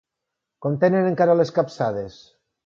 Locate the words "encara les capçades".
1.09-2.19